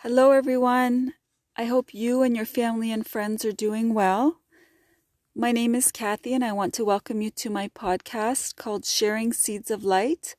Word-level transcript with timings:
Hello, 0.00 0.32
everyone. 0.32 1.14
I 1.56 1.64
hope 1.64 1.94
you 1.94 2.22
and 2.22 2.36
your 2.36 2.44
family 2.44 2.92
and 2.92 3.06
friends 3.06 3.46
are 3.46 3.50
doing 3.50 3.94
well. 3.94 4.40
My 5.34 5.52
name 5.52 5.74
is 5.74 5.90
Kathy, 5.90 6.34
and 6.34 6.44
I 6.44 6.52
want 6.52 6.74
to 6.74 6.84
welcome 6.84 7.22
you 7.22 7.30
to 7.30 7.48
my 7.48 7.68
podcast 7.68 8.56
called 8.56 8.84
Sharing 8.84 9.32
Seeds 9.32 9.70
of 9.70 9.84
Light, 9.84 10.36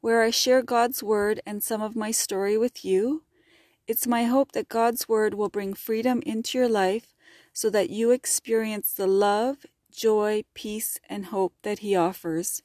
where 0.00 0.22
I 0.22 0.30
share 0.30 0.62
God's 0.62 1.02
Word 1.02 1.40
and 1.44 1.60
some 1.60 1.82
of 1.82 1.96
my 1.96 2.12
story 2.12 2.56
with 2.56 2.84
you. 2.84 3.24
It's 3.88 4.06
my 4.06 4.24
hope 4.26 4.52
that 4.52 4.68
God's 4.68 5.08
Word 5.08 5.34
will 5.34 5.48
bring 5.48 5.74
freedom 5.74 6.22
into 6.24 6.56
your 6.56 6.68
life 6.68 7.12
so 7.52 7.68
that 7.68 7.90
you 7.90 8.12
experience 8.12 8.92
the 8.92 9.08
love, 9.08 9.66
joy, 9.90 10.44
peace, 10.54 11.00
and 11.08 11.26
hope 11.26 11.54
that 11.64 11.80
He 11.80 11.96
offers. 11.96 12.62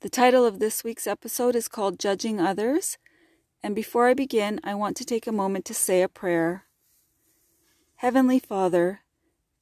The 0.00 0.10
title 0.10 0.44
of 0.44 0.58
this 0.58 0.82
week's 0.82 1.06
episode 1.06 1.54
is 1.54 1.68
called 1.68 2.00
Judging 2.00 2.40
Others. 2.40 2.98
And 3.62 3.74
before 3.74 4.08
I 4.08 4.14
begin, 4.14 4.60
I 4.64 4.74
want 4.74 4.96
to 4.96 5.04
take 5.04 5.26
a 5.26 5.32
moment 5.32 5.64
to 5.66 5.74
say 5.74 6.02
a 6.02 6.08
prayer. 6.08 6.64
Heavenly 7.96 8.38
Father, 8.38 9.00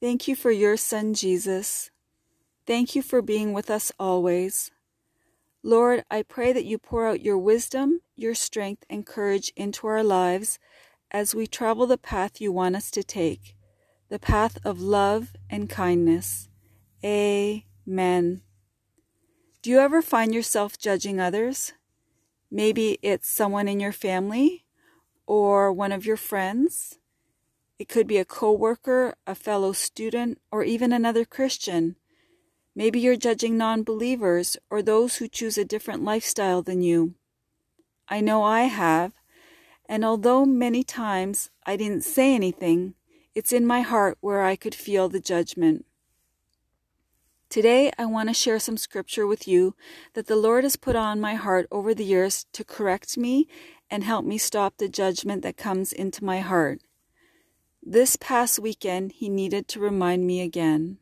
thank 0.01 0.29
you 0.29 0.37
for 0.37 0.53
your 0.53 0.77
Son 0.77 1.15
Jesus. 1.15 1.91
Thank 2.67 2.95
you 2.95 3.03
for 3.03 3.23
being 3.23 3.53
with 3.53 3.71
us 3.71 3.91
always. 3.99 4.71
Lord, 5.63 6.05
I 6.11 6.23
pray 6.23 6.53
that 6.53 6.65
you 6.65 6.79
pour 6.79 7.09
out 7.09 7.21
your 7.21 7.39
wisdom, 7.39 8.01
your 8.15 8.35
strength, 8.35 8.85
and 8.89 9.05
courage 9.05 9.53
into 9.57 9.89
our 9.89 10.05
lives 10.05 10.61
as 11.11 11.35
we 11.35 11.47
travel 11.47 11.87
the 11.87 11.99
path 11.99 12.41
you 12.41 12.53
want 12.53 12.77
us 12.77 12.91
to 12.93 13.03
take, 13.03 13.57
the 14.09 14.19
path 14.19 14.59
of 14.65 14.81
love 14.81 15.33
and 15.51 15.69
kindness. 15.69 16.49
Amen. 17.05 18.43
Do 19.63 19.71
you 19.71 19.81
ever 19.81 20.01
find 20.01 20.33
yourself 20.33 20.79
judging 20.79 21.19
others? 21.19 21.73
Maybe 22.51 22.99
it's 23.03 23.29
someone 23.29 23.69
in 23.69 23.81
your 23.81 23.93
family 23.93 24.65
or 25.27 25.73
one 25.73 25.93
of 25.93 26.07
your 26.07 26.17
friends. 26.17 26.99
It 27.79 27.89
could 27.89 28.07
be 28.07 28.17
a 28.17 28.25
coworker, 28.25 29.15
a 29.27 29.35
fellow 29.35 29.73
student, 29.73 30.41
or 30.51 30.65
even 30.65 30.93
another 30.93 31.25
Christian. 31.25 31.97
Maybe 32.75 33.01
you're 33.01 33.17
judging 33.17 33.59
non 33.59 33.83
believers 33.83 34.57
or 34.71 34.83
those 34.83 35.17
who 35.17 35.29
choose 35.29 35.59
a 35.59 35.65
different 35.65 36.05
lifestyle 36.05 36.63
than 36.63 36.81
you. 36.81 37.15
I 38.09 38.21
know 38.21 38.43
I 38.43 38.63
have, 38.63 39.13
and 39.87 40.05
although 40.05 40.47
many 40.47 40.83
times 40.83 41.51
I 41.67 41.77
didn't 41.77 42.05
say 42.05 42.35
anything, 42.35 42.95
it's 43.35 43.53
in 43.53 43.67
my 43.67 43.83
heart 43.83 44.17
where 44.21 44.43
I 44.43 44.57
could 44.57 44.75
feel 44.75 45.09
the 45.09 45.21
judgment. 45.21 45.85
Today, 47.51 47.91
I 47.97 48.05
want 48.05 48.29
to 48.29 48.35
share 48.35 48.59
some 48.59 48.77
scripture 48.77 49.27
with 49.27 49.49
you 49.49 49.75
that 50.13 50.27
the 50.27 50.37
Lord 50.37 50.65
has 50.65 50.77
put 50.77 50.95
on 50.95 51.19
my 51.19 51.35
heart 51.35 51.67
over 51.71 51.95
the 51.95 52.05
years 52.05 52.45
to 52.53 52.63
correct 52.63 53.17
me 53.17 53.49
and 53.91 54.05
help 54.05 54.27
me 54.27 54.37
stop 54.37 54.77
the 54.77 54.87
judgment 54.87 55.41
that 55.43 55.57
comes 55.57 55.91
into 55.91 56.23
my 56.23 56.41
heart. 56.41 56.83
This 57.83 58.17
past 58.17 58.59
weekend, 58.59 59.13
He 59.13 59.31
needed 59.31 59.67
to 59.69 59.81
remind 59.81 60.27
me 60.27 60.43
again. 60.43 60.99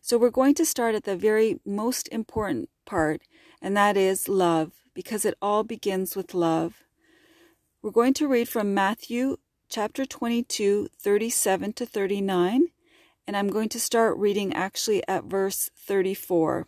So, 0.00 0.18
we're 0.18 0.30
going 0.30 0.54
to 0.54 0.66
start 0.66 0.96
at 0.96 1.04
the 1.04 1.16
very 1.16 1.60
most 1.64 2.08
important 2.08 2.68
part, 2.84 3.22
and 3.60 3.76
that 3.76 3.96
is 3.96 4.28
love, 4.28 4.72
because 4.94 5.24
it 5.24 5.38
all 5.40 5.62
begins 5.62 6.16
with 6.16 6.34
love. 6.34 6.82
We're 7.82 7.92
going 7.92 8.14
to 8.14 8.26
read 8.26 8.48
from 8.48 8.74
Matthew 8.74 9.36
chapter 9.68 10.04
22, 10.04 10.88
37 10.98 11.72
to 11.74 11.86
39 11.86 12.71
and 13.26 13.36
I'm 13.36 13.48
going 13.48 13.68
to 13.70 13.80
start 13.80 14.16
reading 14.16 14.52
actually 14.52 15.02
at 15.08 15.24
verse 15.24 15.70
34. 15.76 16.66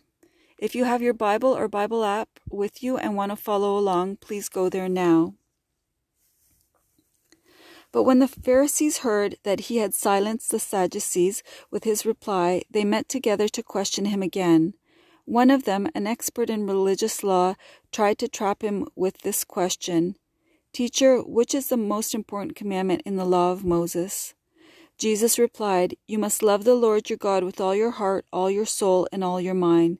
If 0.57 0.73
you 0.73 0.85
have 0.85 1.01
your 1.01 1.13
Bible 1.13 1.55
or 1.55 1.67
Bible 1.67 2.05
app 2.05 2.29
with 2.49 2.81
you 2.81 2.97
and 2.97 3.15
want 3.15 3.31
to 3.31 3.35
follow 3.35 3.77
along, 3.77 4.17
please 4.17 4.47
go 4.47 4.69
there 4.69 4.87
now. 4.87 5.33
But 7.91 8.03
when 8.03 8.19
the 8.19 8.27
Pharisees 8.27 8.99
heard 8.99 9.37
that 9.43 9.61
he 9.61 9.77
had 9.77 9.93
silenced 9.93 10.51
the 10.51 10.59
Sadducees 10.59 11.43
with 11.71 11.85
his 11.85 12.05
reply, 12.05 12.63
they 12.69 12.83
met 12.83 13.07
together 13.07 13.47
to 13.49 13.63
question 13.63 14.05
him 14.05 14.21
again. 14.21 14.73
One 15.25 15.49
of 15.49 15.63
them, 15.63 15.87
an 15.95 16.05
expert 16.05 16.49
in 16.49 16.67
religious 16.67 17.23
law, 17.23 17.55
tried 17.91 18.17
to 18.19 18.27
trap 18.27 18.61
him 18.61 18.85
with 18.95 19.19
this 19.19 19.43
question 19.43 20.15
Teacher, 20.73 21.21
which 21.21 21.55
is 21.55 21.69
the 21.69 21.77
most 21.77 22.13
important 22.13 22.57
commandment 22.57 23.01
in 23.05 23.15
the 23.15 23.23
law 23.23 23.53
of 23.53 23.63
Moses? 23.63 24.33
Jesus 24.97 25.37
replied, 25.37 25.97
You 26.07 26.17
must 26.17 26.41
love 26.41 26.63
the 26.63 26.75
Lord 26.75 27.09
your 27.09 27.17
God 27.17 27.43
with 27.43 27.59
all 27.59 27.75
your 27.75 27.91
heart, 27.91 28.25
all 28.31 28.49
your 28.49 28.65
soul, 28.65 29.07
and 29.11 29.23
all 29.23 29.41
your 29.41 29.53
mind. 29.53 29.99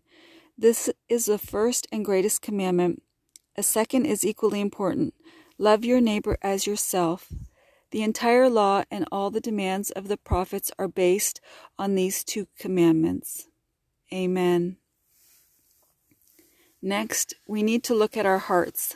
This 0.57 0.89
is 1.09 1.25
the 1.25 1.37
first 1.37 1.85
and 1.91 2.05
greatest 2.05 2.41
commandment. 2.41 3.01
A 3.57 3.63
second 3.63 4.05
is 4.05 4.25
equally 4.25 4.61
important 4.61 5.13
love 5.57 5.85
your 5.85 6.01
neighbor 6.01 6.37
as 6.41 6.67
yourself. 6.67 7.31
The 7.91 8.03
entire 8.03 8.49
law 8.49 8.83
and 8.91 9.05
all 9.11 9.31
the 9.31 9.39
demands 9.39 9.89
of 9.91 10.09
the 10.09 10.17
prophets 10.17 10.71
are 10.77 10.87
based 10.87 11.39
on 11.79 11.95
these 11.95 12.23
two 12.23 12.47
commandments. 12.59 13.47
Amen. 14.13 14.77
Next, 16.81 17.33
we 17.47 17.63
need 17.63 17.83
to 17.85 17.95
look 17.95 18.17
at 18.17 18.25
our 18.25 18.37
hearts. 18.37 18.95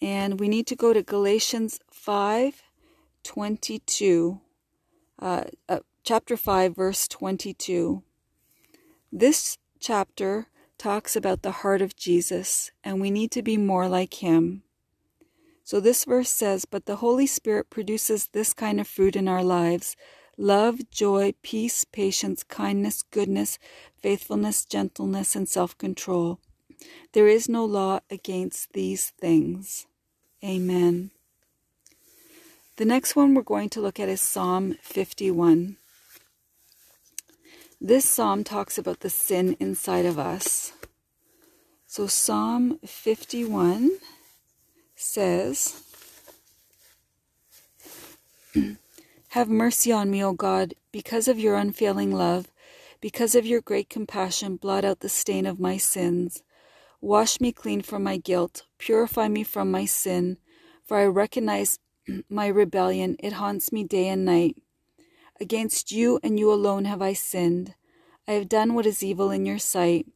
And 0.00 0.38
we 0.38 0.48
need 0.48 0.66
to 0.68 0.76
go 0.76 0.92
to 0.92 1.02
Galatians 1.02 1.80
5 1.90 2.62
22 3.24 4.40
uh, 5.18 5.44
uh, 5.68 5.80
chapter 6.04 6.36
5, 6.36 6.76
verse 6.76 7.08
22. 7.08 8.02
This 9.12 9.58
chapter 9.80 10.46
talks 10.78 11.16
about 11.16 11.42
the 11.42 11.50
heart 11.62 11.82
of 11.82 11.96
Jesus, 11.96 12.70
and 12.84 13.00
we 13.00 13.10
need 13.10 13.30
to 13.32 13.42
be 13.42 13.56
more 13.56 13.88
like 13.88 14.14
him. 14.14 14.62
So 15.64 15.80
this 15.80 16.04
verse 16.04 16.30
says, 16.30 16.64
But 16.64 16.86
the 16.86 16.96
Holy 16.96 17.26
Spirit 17.26 17.68
produces 17.68 18.28
this 18.28 18.54
kind 18.54 18.80
of 18.80 18.86
fruit 18.86 19.16
in 19.16 19.28
our 19.28 19.44
lives 19.44 19.96
love, 20.38 20.88
joy, 20.90 21.34
peace, 21.42 21.84
patience, 21.84 22.44
kindness, 22.44 23.02
goodness, 23.02 23.58
faithfulness, 24.00 24.64
gentleness, 24.64 25.34
and 25.34 25.48
self 25.48 25.76
control. 25.76 26.38
There 27.12 27.26
is 27.26 27.48
no 27.48 27.64
law 27.64 28.00
against 28.08 28.72
these 28.72 29.10
things. 29.20 29.86
Amen. 30.44 31.10
The 32.78 32.84
next 32.84 33.16
one 33.16 33.34
we're 33.34 33.42
going 33.42 33.70
to 33.70 33.80
look 33.80 33.98
at 33.98 34.08
is 34.08 34.20
Psalm 34.20 34.76
51. 34.82 35.78
This 37.80 38.04
psalm 38.04 38.44
talks 38.44 38.78
about 38.78 39.00
the 39.00 39.10
sin 39.10 39.56
inside 39.58 40.06
of 40.06 40.16
us. 40.16 40.72
So 41.88 42.06
Psalm 42.06 42.78
51 42.86 43.98
says, 44.94 45.82
Have 49.30 49.48
mercy 49.48 49.90
on 49.90 50.08
me, 50.08 50.22
O 50.22 50.32
God, 50.32 50.74
because 50.92 51.26
of 51.26 51.36
your 51.36 51.56
unfailing 51.56 52.12
love, 52.12 52.46
because 53.00 53.34
of 53.34 53.44
your 53.44 53.60
great 53.60 53.90
compassion, 53.90 54.54
blot 54.54 54.84
out 54.84 55.00
the 55.00 55.08
stain 55.08 55.46
of 55.46 55.58
my 55.58 55.78
sins. 55.78 56.44
Wash 57.00 57.40
me 57.40 57.50
clean 57.50 57.82
from 57.82 58.04
my 58.04 58.18
guilt, 58.18 58.66
purify 58.78 59.26
me 59.26 59.42
from 59.42 59.68
my 59.68 59.84
sin, 59.84 60.36
for 60.86 60.96
I 60.98 61.06
recognize 61.06 61.80
my 62.28 62.46
rebellion, 62.46 63.16
it 63.18 63.34
haunts 63.34 63.72
me 63.72 63.84
day 63.84 64.08
and 64.08 64.24
night. 64.24 64.56
Against 65.40 65.92
you 65.92 66.18
and 66.22 66.38
you 66.38 66.52
alone 66.52 66.84
have 66.84 67.00
I 67.02 67.12
sinned. 67.12 67.74
I 68.26 68.32
have 68.32 68.48
done 68.48 68.74
what 68.74 68.86
is 68.86 69.02
evil 69.02 69.30
in 69.30 69.46
your 69.46 69.58
sight. 69.58 70.06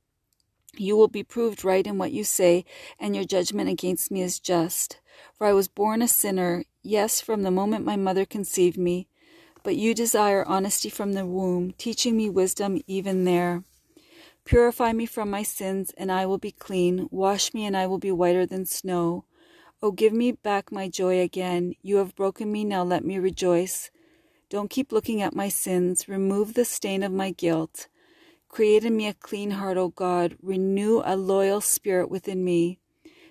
You 0.77 0.97
will 0.97 1.09
be 1.09 1.23
proved 1.23 1.65
right 1.65 1.87
in 1.87 1.99
what 1.99 2.13
you 2.13 2.25
say, 2.25 2.65
and 2.99 3.15
your 3.15 3.25
judgment 3.25 3.69
against 3.69 4.11
me 4.11 4.23
is 4.23 4.41
just. 4.41 5.01
For 5.35 5.47
I 5.47 5.53
was 5.53 5.69
born 5.69 6.01
a 6.03 6.09
sinner, 6.09 6.65
yes, 6.83 7.21
from 7.21 7.43
the 7.43 7.51
moment 7.51 7.85
my 7.85 7.97
mother 7.97 8.25
conceived 8.25 8.79
me. 8.79 9.07
But 9.63 9.77
you 9.77 9.95
desire 9.95 10.45
honesty 10.47 10.89
from 10.89 11.13
the 11.13 11.27
womb, 11.27 11.73
teaching 11.79 12.17
me 12.17 12.31
wisdom 12.31 12.81
even 12.87 13.25
there. 13.25 13.65
Purify 14.45 14.93
me 14.93 15.07
from 15.07 15.31
my 15.31 15.43
sins, 15.43 15.93
and 15.97 16.11
I 16.11 16.27
will 16.27 16.39
be 16.39 16.51
clean. 16.51 17.07
Wash 17.11 17.55
me, 17.55 17.65
and 17.65 17.77
I 17.77 17.87
will 17.87 17.99
be 17.99 18.11
whiter 18.11 18.45
than 18.47 18.67
snow. 18.67 19.25
Oh, 19.85 19.91
give 19.91 20.13
me 20.13 20.31
back 20.31 20.71
my 20.71 20.89
joy 20.89 21.21
again. 21.21 21.75
You 21.83 21.97
have 21.97 22.15
broken 22.15 22.53
me, 22.53 22.63
now 22.63 22.85
let 22.85 23.05
me 23.05 23.19
rejoice. 23.19 23.91
Don't 24.49 24.71
keep 24.71 24.93
looking 24.93 25.21
at 25.21 25.35
my 25.35 25.49
sins. 25.49 26.09
Remove 26.09 26.55
the 26.55 26.65
stain 26.65 27.03
of 27.03 27.11
my 27.11 27.33
guilt. 27.33 27.89
Create 28.49 28.85
in 28.85 28.97
me 28.97 29.09
a 29.09 29.15
clean 29.15 29.51
heart, 29.51 29.77
O 29.77 29.89
God. 29.89 30.37
Renew 30.41 31.03
a 31.05 31.17
loyal 31.17 31.61
spirit 31.61 32.09
within 32.09 32.45
me. 32.45 32.79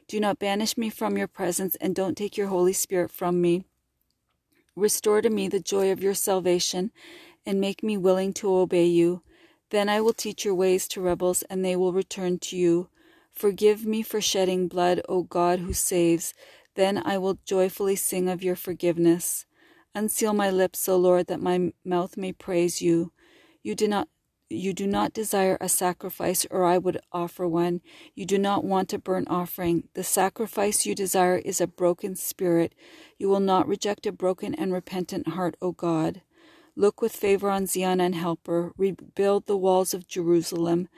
Do 0.10 0.20
not 0.20 0.40
banish 0.40 0.78
me 0.78 0.90
from 0.90 1.18
your 1.18 1.30
presence, 1.30 1.78
and 1.78 1.96
don't 1.96 2.18
take 2.18 2.36
your 2.36 2.48
Holy 2.48 2.74
Spirit 2.74 3.12
from 3.12 3.40
me. 3.40 3.64
Restore 4.76 5.22
to 5.22 5.30
me 5.30 5.48
the 5.48 5.62
joy 5.62 5.90
of 5.90 6.04
your 6.04 6.16
salvation, 6.16 6.92
and 7.46 7.62
make 7.62 7.82
me 7.82 7.96
willing 7.96 8.34
to 8.34 8.54
obey 8.54 8.88
you. 8.88 9.22
Then 9.70 9.88
I 9.88 10.02
will 10.02 10.12
teach 10.12 10.44
your 10.44 10.56
ways 10.56 10.86
to 10.90 11.02
rebels, 11.02 11.44
and 11.44 11.64
they 11.64 11.78
will 11.78 11.94
return 11.94 12.40
to 12.40 12.58
you. 12.58 12.90
Forgive 13.34 13.86
me 13.86 14.02
for 14.02 14.22
shedding 14.22 14.68
blood, 14.68 15.02
O 15.10 15.24
God 15.24 15.60
who 15.60 15.74
saves. 15.74 16.34
Then 16.76 17.02
I 17.04 17.18
will 17.18 17.40
joyfully 17.46 17.96
sing 17.96 18.30
of 18.30 18.44
your 18.44 18.56
forgiveness. 18.56 19.46
Unseal 19.96 20.34
my 20.34 20.50
lips, 20.50 20.88
O 20.88 20.98
Lord, 20.98 21.28
that 21.28 21.42
my 21.42 21.74
mouth 21.84 22.18
may 22.18 22.34
praise 22.34 22.82
you. 22.82 23.12
You 23.64 23.76
did 23.76 23.90
not 23.90 24.08
you 24.50 24.74
do 24.74 24.86
not 24.86 25.14
desire 25.14 25.58
a 25.62 25.70
sacrifice, 25.70 26.46
or 26.52 26.66
I 26.66 26.78
would 26.78 27.00
offer 27.14 27.48
one. 27.48 27.80
You 28.16 28.26
do 28.26 28.38
not 28.38 28.66
want 28.66 28.92
a 28.92 29.00
burnt 29.00 29.30
offering. 29.30 29.88
The 29.94 30.04
sacrifice 30.04 30.86
you 30.86 30.94
desire 30.94 31.38
is 31.38 31.62
a 31.62 31.68
broken 31.68 32.18
spirit. 32.18 32.76
You 33.18 33.30
will 33.30 33.40
not 33.40 33.66
reject 33.66 34.06
a 34.06 34.12
broken 34.12 34.54
and 34.54 34.74
repentant 34.74 35.30
heart, 35.30 35.56
O 35.62 35.72
God. 35.72 36.22
Look 36.76 37.02
with 37.02 37.16
favor 37.16 37.50
on 37.50 37.66
Zion 37.66 38.02
and 38.02 38.16
help 38.16 38.48
her. 38.48 38.74
Rebuild 38.78 39.46
the 39.46 39.58
walls 39.58 39.94
of 39.94 40.08
Jerusalem. 40.08 40.90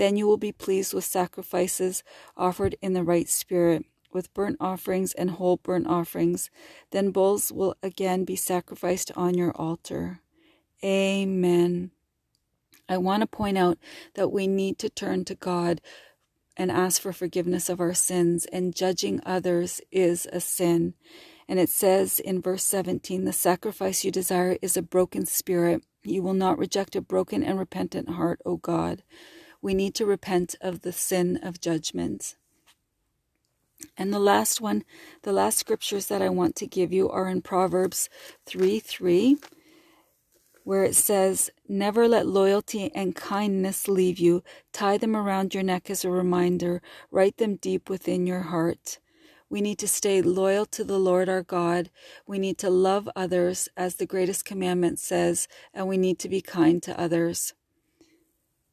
Then 0.00 0.16
you 0.16 0.26
will 0.26 0.38
be 0.38 0.50
pleased 0.50 0.94
with 0.94 1.04
sacrifices 1.04 2.02
offered 2.34 2.74
in 2.80 2.94
the 2.94 3.04
right 3.04 3.28
spirit, 3.28 3.84
with 4.14 4.32
burnt 4.32 4.56
offerings 4.58 5.12
and 5.12 5.32
whole 5.32 5.58
burnt 5.58 5.86
offerings. 5.86 6.48
Then 6.90 7.10
bulls 7.10 7.52
will 7.52 7.74
again 7.82 8.24
be 8.24 8.34
sacrificed 8.34 9.12
on 9.14 9.34
your 9.34 9.52
altar. 9.54 10.20
Amen. 10.82 11.90
I 12.88 12.96
want 12.96 13.20
to 13.20 13.26
point 13.26 13.58
out 13.58 13.76
that 14.14 14.32
we 14.32 14.46
need 14.46 14.78
to 14.78 14.88
turn 14.88 15.26
to 15.26 15.34
God 15.34 15.82
and 16.56 16.70
ask 16.70 17.02
for 17.02 17.12
forgiveness 17.12 17.68
of 17.68 17.78
our 17.78 17.92
sins, 17.92 18.46
and 18.46 18.74
judging 18.74 19.20
others 19.26 19.82
is 19.92 20.26
a 20.32 20.40
sin. 20.40 20.94
And 21.46 21.58
it 21.58 21.68
says 21.68 22.20
in 22.20 22.40
verse 22.40 22.64
17, 22.64 23.26
The 23.26 23.34
sacrifice 23.34 24.02
you 24.02 24.10
desire 24.10 24.56
is 24.62 24.78
a 24.78 24.82
broken 24.82 25.26
spirit. 25.26 25.84
You 26.02 26.22
will 26.22 26.32
not 26.32 26.56
reject 26.56 26.96
a 26.96 27.02
broken 27.02 27.44
and 27.44 27.58
repentant 27.58 28.08
heart, 28.08 28.40
O 28.46 28.56
God. 28.56 29.02
We 29.62 29.74
need 29.74 29.94
to 29.96 30.06
repent 30.06 30.54
of 30.60 30.82
the 30.82 30.92
sin 30.92 31.38
of 31.42 31.60
judgment. 31.60 32.36
And 33.96 34.12
the 34.12 34.18
last 34.18 34.60
one, 34.60 34.84
the 35.22 35.32
last 35.32 35.58
scriptures 35.58 36.06
that 36.06 36.22
I 36.22 36.28
want 36.28 36.56
to 36.56 36.66
give 36.66 36.92
you 36.92 37.08
are 37.10 37.28
in 37.28 37.42
Proverbs 37.42 38.08
3 38.46 38.78
3 38.78 39.38
where 40.64 40.84
it 40.84 40.94
says, 40.94 41.50
Never 41.68 42.06
let 42.06 42.26
loyalty 42.26 42.92
and 42.94 43.16
kindness 43.16 43.88
leave 43.88 44.18
you. 44.18 44.42
Tie 44.72 44.98
them 44.98 45.16
around 45.16 45.54
your 45.54 45.62
neck 45.62 45.90
as 45.90 46.04
a 46.04 46.10
reminder. 46.10 46.82
Write 47.10 47.38
them 47.38 47.56
deep 47.56 47.88
within 47.88 48.26
your 48.26 48.42
heart. 48.42 48.98
We 49.48 49.60
need 49.60 49.78
to 49.80 49.88
stay 49.88 50.22
loyal 50.22 50.66
to 50.66 50.84
the 50.84 50.98
Lord 50.98 51.28
our 51.28 51.42
God. 51.42 51.90
We 52.24 52.38
need 52.38 52.56
to 52.58 52.70
love 52.70 53.08
others, 53.16 53.68
as 53.76 53.96
the 53.96 54.06
greatest 54.06 54.44
commandment 54.44 55.00
says, 55.00 55.48
and 55.74 55.88
we 55.88 55.96
need 55.96 56.20
to 56.20 56.28
be 56.28 56.40
kind 56.40 56.80
to 56.84 56.98
others. 57.00 57.54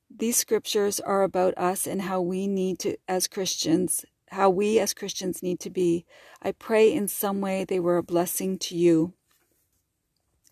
These 0.09 0.37
scriptures 0.37 0.99
are 0.99 1.23
about 1.23 1.57
us 1.57 1.85
and 1.85 2.03
how 2.03 2.21
we 2.21 2.47
need 2.47 2.79
to, 2.79 2.97
as 3.07 3.27
Christians, 3.27 4.05
how 4.29 4.49
we 4.49 4.79
as 4.79 4.93
Christians 4.93 5.43
need 5.43 5.59
to 5.61 5.69
be. 5.69 6.05
I 6.41 6.53
pray 6.53 6.91
in 6.91 7.07
some 7.07 7.41
way 7.41 7.63
they 7.63 7.79
were 7.79 7.97
a 7.97 8.03
blessing 8.03 8.57
to 8.59 8.75
you. 8.75 9.13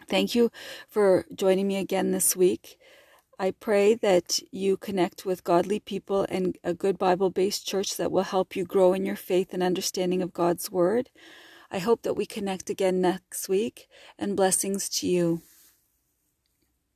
Thank 0.08 0.36
you 0.36 0.52
for 0.88 1.26
joining 1.34 1.68
me 1.68 1.78
again 1.78 2.12
this 2.12 2.36
week. 2.36 2.78
I 3.40 3.52
pray 3.52 3.96
that 3.96 4.40
you 4.52 4.78
connect 4.78 5.26
with 5.26 5.44
godly 5.44 5.80
people 5.80 6.26
and 6.30 6.58
a 6.64 6.74
good 6.74 6.98
Bible 6.98 7.30
based 7.30 7.66
church 7.66 7.98
that 7.98 8.12
will 8.12 8.24
help 8.24 8.56
you 8.56 8.66
grow 8.66 8.94
in 8.94 9.06
your 9.06 9.16
faith 9.16 9.54
and 9.54 9.64
understanding 9.64 10.22
of 10.22 10.34
God's 10.34 10.72
Word. 10.72 11.10
I 11.72 11.80
hope 11.80 12.04
that 12.04 12.14
we 12.14 12.26
connect 12.26 12.70
again 12.70 13.02
next 13.02 13.50
week, 13.50 13.90
and 14.18 14.38
blessings 14.38 14.88
to 15.00 15.08
you. 15.08 15.42